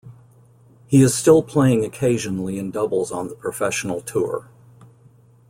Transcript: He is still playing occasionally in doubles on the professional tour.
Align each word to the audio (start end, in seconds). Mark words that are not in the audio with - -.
He 0.87 1.03
is 1.03 1.13
still 1.13 1.43
playing 1.43 1.85
occasionally 1.85 2.57
in 2.57 2.71
doubles 2.71 3.11
on 3.11 3.27
the 3.27 3.35
professional 3.35 4.01
tour. 4.01 4.47